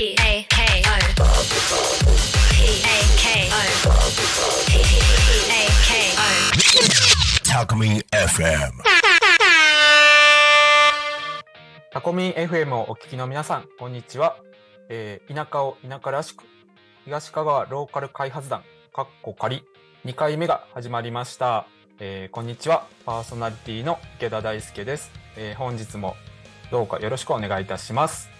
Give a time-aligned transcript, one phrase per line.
[0.00, 0.96] P A K O
[2.54, 3.60] P A K O
[4.66, 4.72] P
[5.44, 6.24] A K O
[7.44, 8.72] Talkme FM.
[11.92, 14.38] タコミン FM をお聞きの皆さん、こんにちは。
[14.88, 16.44] えー田舎を田舎らしく、
[17.04, 18.62] 東香川ローカル開発団、
[18.94, 19.64] かっこ仮、
[20.06, 21.66] 2回目が始まりました。
[21.98, 22.86] えーこんにちは。
[23.04, 25.10] パーソナリティの池田大輔です。
[25.36, 26.16] えー本日も
[26.70, 28.39] どうかよろしくお願いいたします。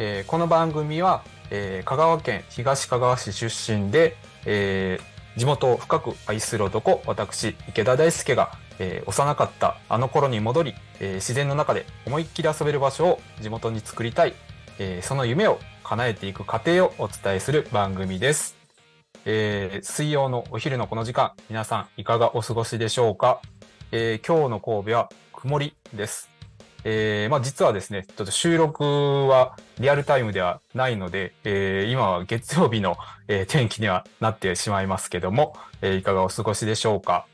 [0.00, 4.16] えーこの番組は、えー香川県東香川市出身で、
[4.46, 14.34] えー地元を深く愛する男、私、池田大輔が、えー幼かったあの頃に戻り、えー自然の中で思いっきり遊べる場所を地元に作りたい、
[14.78, 18.56] えーその夢を叶えていく過程をお伝えする番組です。
[19.24, 23.40] えー水曜のお昼のこの時間、皆さんいかがお過ごしでしょうか、
[23.90, 26.37] えー今日の神戸は曇りです。
[26.90, 28.82] えーまあ実はですね、ちょっと収録
[29.28, 32.96] はリアルタイムではないので、えー今は月曜日の、
[33.28, 37.26] えー天気にはなってしまいますけども、えいかがお過ごしでしょうか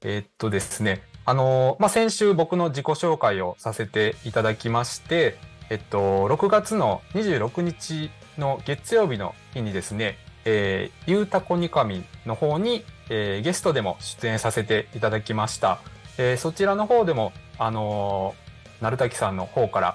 [0.00, 5.36] えーっとですね、あのまあ、先週僕の自己紹介をさせていただきまして、
[5.68, 15.80] えっと、6月の26日の月曜日の日にですね、えー、ゆうたこにかみの方に、えーゲストでも出演させていただきました。
[16.16, 19.94] えーそちらの方でも、あのー、なるたきさんの方から、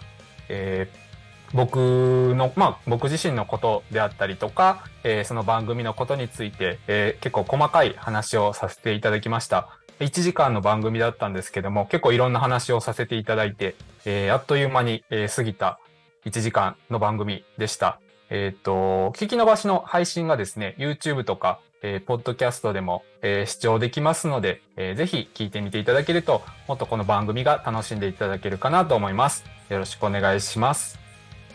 [0.49, 1.07] えー
[1.53, 9.69] 僕の、まあ、僕自身のことであったりとか、えーその番組のことについて、えー結構細かい話をさせていただきました。
[9.99, 15.79] 1時間の番組だったんですけども、結構いろんな話をさせていただいて、えーあっという間に、えー過ぎた
[16.25, 17.99] 1時間の番組でした。
[18.29, 29.45] えっ、と、聞き逃しの配信がですね、YouTube とか、えーポッドキャストでも、えー視聴できますので、えーぜひ聞いてみていただけると、もっとこの番組が楽しんでいただけるかなと思います。
[29.69, 30.99] よろしくお願いします。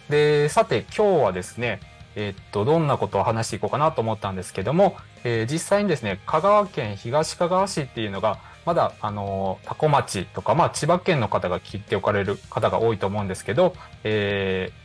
[0.09, 1.81] で、さて今日はですね、
[2.17, 14.82] えーっと、どんなことを話していこうかなと思ったんですけども、えー実際にですね、香川県東香川市っていうのが、まだ、あのー、タコ町とか、まあ、千葉県の方が聞いておかれる方が多いと思うんですけど、えー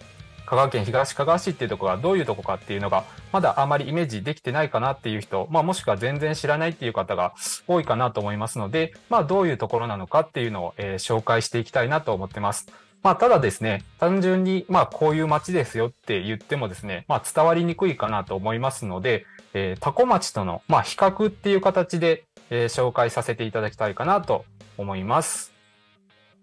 [0.48, 3.04] 香川県東香川市っていうところがどういうとこかっていうのが、
[3.34, 7.34] まだあまりイメージできてないかなっていう人、まあもしくは全然知らないっていう方が
[7.68, 12.68] 多いかなと思いますので、まあどういうところなのかっていうのを、えー紹介していきたいなと思ってます。
[13.04, 24.46] まあただですね、単純にまあこういう街ですよって言ってもですね、まあ伝わりにくいかなと思いますので、えータコ町とのまあ比較っていう形で、えー紹介させていただきたいかなと
[24.78, 25.52] 思います。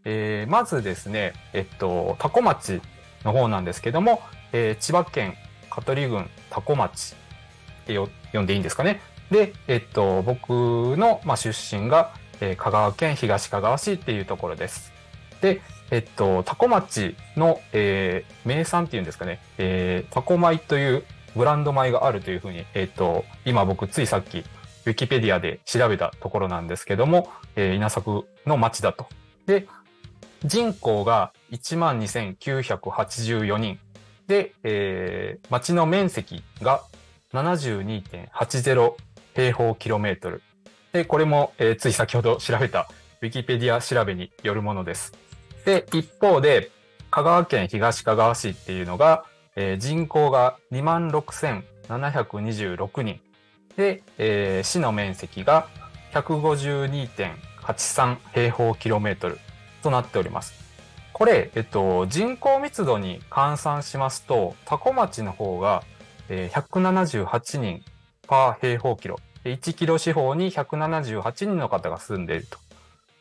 [0.04, 2.82] えーまずですね、えっと、タコ町
[3.24, 5.34] の方なんですけども、えー千葉県
[5.70, 7.14] 香取郡多古町
[7.82, 7.98] って
[8.32, 9.00] 呼んでいいんですかね。
[9.30, 10.50] で、えっと、僕
[10.96, 14.92] の、まあ、出身が、えー香川県東香川市っていうところです。
[15.40, 21.04] で、えっと、多古町の、えー名産っていうんですかね、えー、タコ米という
[21.34, 24.44] ブランド米があるというふうに、えっと、今僕ついさっき、
[24.86, 29.08] ウィキペディアで調べたところなんですけども、えー稲作の町だと。
[29.46, 29.66] で、
[30.44, 33.78] 人口が12,984人。
[34.26, 36.82] で、えー、町の面積が
[37.32, 38.92] 72.80
[39.34, 40.42] 平方キロメートル。
[40.92, 42.88] で、これも、えーつい先ほど調べた
[43.20, 45.12] ウィキペディア調べによるものです。
[45.64, 46.70] で、一方で、
[47.10, 49.24] 香川県東香川市っていうのが、
[49.56, 53.20] えー人口が26,726人。
[53.76, 55.68] で、えー市の面積が
[56.12, 59.38] 152.83平方キロメートル
[59.82, 60.63] となっております。
[61.14, 65.84] これ、えっと、人口密度に換算しますと、多古町の方が、
[66.28, 67.84] えー178人
[68.26, 69.20] パー平方キロ。
[69.44, 72.58] 1キロ四方に178人の方が住んでいると。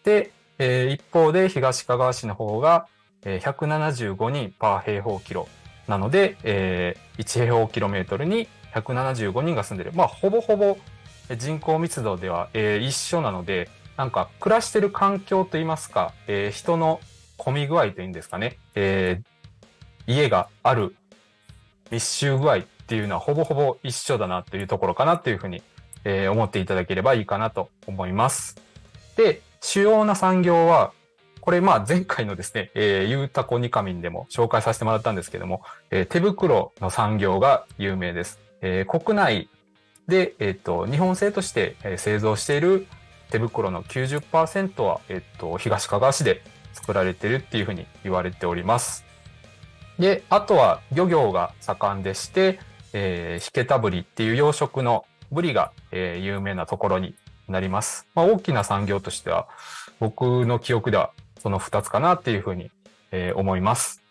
[0.03, 2.87] で、えー一方で東香川市の方が、
[3.25, 5.47] えー175人パー平方キロ。
[5.87, 9.95] なので、えー1平方キロメートルに175人が住んでいる。
[9.95, 10.79] まあ、ほぼほぼ
[11.37, 16.99] 人口密度では、えー一緒なので、なんか暮らしてる環境といいますか、えー人の
[17.43, 19.33] 混み具合というんですかね、えー
[20.05, 20.97] 家がある
[21.89, 25.61] 密集具合っていうのはほぼほぼ一緒だなというところかなというふうに、
[26.03, 28.57] えー思っていただければいいかなと思います。
[29.15, 30.91] で、主要な産業は、
[31.39, 38.39] これまあ前回のですね、えー、ゆうたこにかみんでも紹介させてもらったんですけども、えー手袋の産業が有名です。
[38.61, 39.49] えー国内
[40.09, 42.87] で、えっ、と、日本製として、製造している
[43.31, 46.43] 手袋の90%は、えっ、と、東かがわ市で
[46.73, 49.05] 作られてるっていうふうに言われております。
[49.99, 52.59] で、あとは漁業が盛んでして、
[52.93, 57.15] えー、ヒケタブリっていう養殖のブリが、えー有名なところに
[57.47, 58.07] なります。
[58.15, 59.47] まあ、大きな産業としては、
[59.99, 62.71] 僕の記憶ではその2つかなっていうふうに、
[63.11, 64.01] えー思います。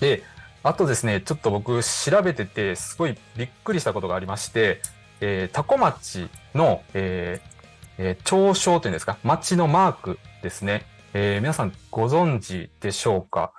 [0.00, 0.22] で、
[0.62, 4.80] あとですね、ちょっと僕調べてて、すごいびっくりしたことがありまして、
[5.20, 7.52] えー、タコ町の、えー
[7.98, 10.86] えー町章というんですか、町のマークですね。
[11.14, 13.52] えー皆さんご存知でしょうか？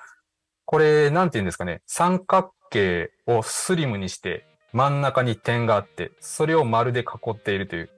[0.65, 7.89] これ、なんて言うんですかね、三角形をスリムにして、真ん中に点があって、それを丸で囲っているという、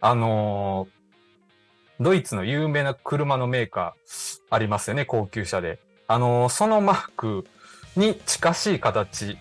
[0.00, 1.02] あのー
[2.00, 5.78] ドイツの有名な車のメーカーありますよね、高級車で。
[6.08, 7.46] あのーそのマーク
[7.96, 9.36] に近しい形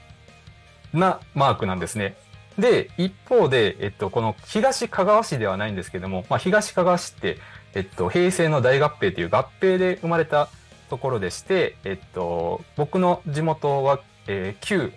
[0.94, 2.17] なマークなんですね。
[2.59, 7.38] で、一方で、えっと、この東香川市ではないんですけども、まあ、東香川市って、
[7.73, 10.50] えっと、平成の大合併という合併で生まれた
[10.89, 14.91] ところでして、えっと、僕の地元は、えー旧、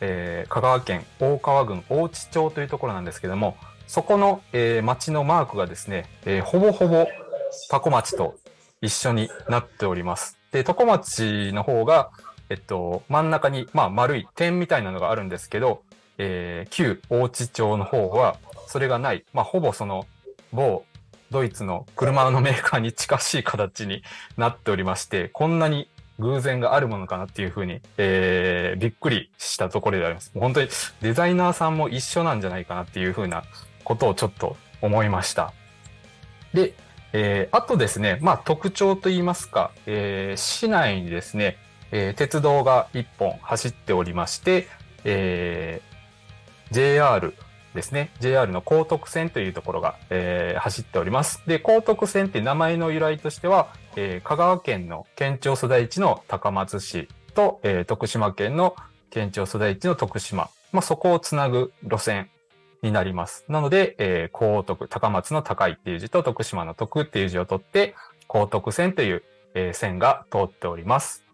[0.00, 3.56] えー香川県大川郡大地町というところなんですけども、
[3.86, 7.06] そこの、えー町のマークがですね、えーほぼほぼ
[7.70, 8.34] タコ町と
[8.82, 10.36] 一緒になっております。
[10.52, 12.10] で、タコ町の方が、
[12.50, 15.82] えっと、真ん中に、まあ、丸い点みたいなのがあるんですけど、
[16.18, 18.36] えー旧大地町の方は、
[18.66, 20.06] それがない、まあ、ほぼその、
[20.52, 20.84] 某
[21.34, 24.04] ドイツの車のメーカーに近しい形に
[24.36, 25.90] なっておりまして、こんなに
[26.20, 30.30] 偶然があるものかなっていうふうに、えーびっくりしたところであります。
[30.34, 30.68] 本当に
[31.02, 33.42] デザイナーさんも一緒なんじゃないかなっていうふうな
[33.82, 35.52] ことをちょっと思いました。
[36.52, 36.74] で、
[37.12, 41.56] えーあとですね、まあ特徴といいますか、えー市内にですね、
[41.90, 44.68] えー鉄道が一本走っておりまして、
[45.02, 45.94] えー
[46.70, 47.34] JR
[47.74, 48.10] ですね。
[48.20, 51.42] JR の高徳線というところが、えー走っております。
[51.46, 58.76] で、高徳線って名前の由来としては、えー香川県の県庁所在地の高松市と、えー徳島県の
[59.10, 60.48] 県庁所在地の徳島。
[60.72, 62.30] まあ、そこをつなぐ路線
[62.82, 63.44] になります。
[63.48, 67.94] なので、えー高徳、高松の高いっていう字と徳島の徳っていう字を取って、
[68.28, 69.24] 高徳線という、
[69.54, 71.24] えー線が通っております。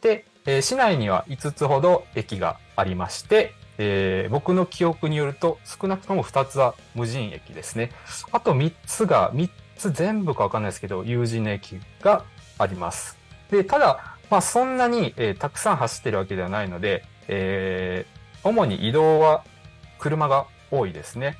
[0.00, 7.90] で、えー市内には5つほど駅がありまして、えー僕の記憶によると少なくとも2つは無人駅ですね。
[8.30, 12.24] あと3つが、3つ全部かわかんないですけど、有人駅が
[12.58, 13.16] あります。
[13.50, 19.44] で、ただ、まあそんなに、えーたくさん走ってるわけではないので、えー主に移動は
[19.98, 21.36] 車が多いですね。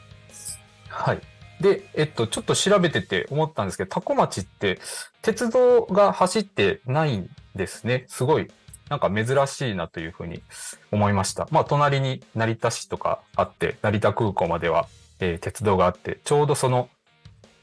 [0.89, 1.21] はい。
[1.61, 4.79] で、えっと、ちょっと調べてて思ったんですけど、タコ町って
[5.23, 8.05] 鉄道が走ってないんですね。
[8.09, 8.51] すごい、
[8.91, 10.43] なんか珍しいなというふうに
[10.91, 11.49] 思いました。
[11.53, 14.89] まあ、隣に成田市とかあって、成田空港までは、
[15.21, 16.91] えー鉄道があって、ちょうどその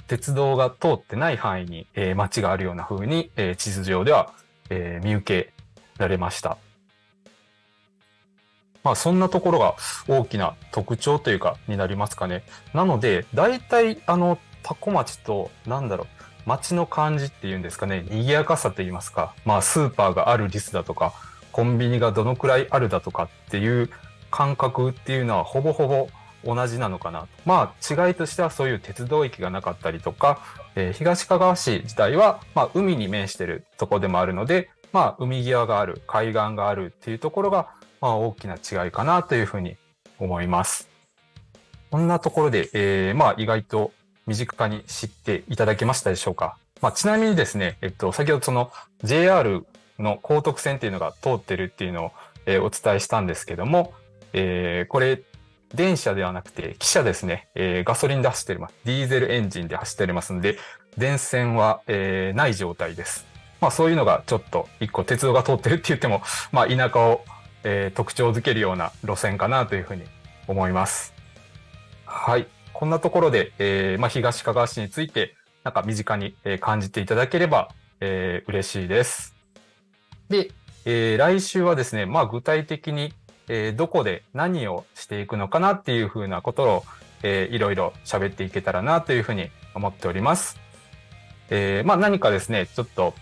[0.07, 4.33] 鉄道が通ってない範囲に、えー街があるような風に、えー地図上では、
[4.69, 5.53] えー見受け
[5.97, 6.57] られました。
[8.83, 9.75] まあそんなところが
[10.07, 12.43] 大きな特徴というかになりますかね。
[12.73, 16.07] なので、大体あのタコ町となんだろう、
[16.47, 21.13] 街の感じっていうんですかね、賑やかさといいますか、まあスーパーがある率だとか、
[21.51, 23.89] コンビニがどのくらいあるだとかっていう
[24.31, 26.07] 感覚っていうのはほぼほぼ
[26.45, 27.27] 同じなのかなと。
[27.45, 30.39] まあ違いとしてはそういう鉄道駅がなかったりとか、
[30.75, 39.75] えー東かがわ市自体は、まあ、海に面してるとこでもあるので、まあ、海際がある、海岸があるっていうところが、まあ、大きな違いかなというふうに
[40.17, 40.87] 思います。
[41.91, 43.91] こんなところで、えーまあ、意外と
[44.27, 46.57] 身近に知っていただけましたでしょうか？
[46.81, 48.71] まあ、ちなみにですね、えっと、先ほどその
[49.03, 49.65] JR
[49.97, 52.11] の高徳線っていうのが通ってるっていうのを、
[52.45, 53.93] えーお伝えしたんですけども、
[54.33, 55.23] えーこれ、
[55.73, 57.47] 電車ではなくて、汽車ですね。
[57.55, 58.75] えーガソリンで走っております。
[58.85, 60.57] ディーゼルエンジンで走っておりますので、
[60.97, 63.25] 電線は、えーない状態です。
[63.59, 67.25] まあそういうのがちょっと一個鉄道が通ってるって言っても、まあ田舎を、
[67.63, 70.03] えー特徴づけるような路線かなというふうに
[70.47, 71.13] 思います。
[72.05, 72.47] はい。
[72.77, 77.69] こんなところで、えーまあ東かがわ市について、なんか身近に感じていただければ、
[78.01, 79.35] えー嬉しいです。
[80.29, 80.51] で、
[80.85, 83.15] えー来週はですね、まあ具体的に、
[83.47, 86.83] えーどこで何をしていくのかなっていうふうなことを、
[87.23, 90.59] えーいろいろ喋っていけたらなというふうに思っております。
[91.49, 93.15] えーまあ何かですね、ちょっと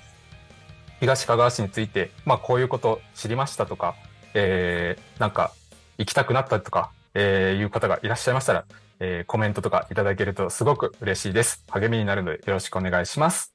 [1.00, 3.95] 東かがわ市について、まあこういうこと知りましたとか、
[4.33, 5.53] えーなんか
[5.97, 8.65] 行きたくなったとか、えーいう方がいらっしゃいましたら、
[9.00, 11.63] えーコメントとかいただけるとすごく嬉しいです。
[11.72, 13.51] 励みになるのでよろしくお願いします。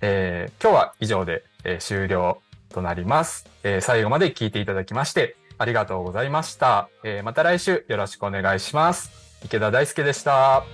[0.00, 6.88] えー今日は以上で、えー終了となります、えー最後まで聞いていただきましてありがとうございました。
[7.04, 9.10] えーまた来週よろしくお願いします。
[9.44, 10.64] 池田大輔でした。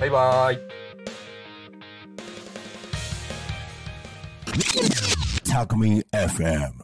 [0.00, 0.60] バイバイ。
[5.44, 6.72] Talk Me FM.